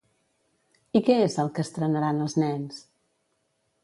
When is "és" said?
1.25-1.35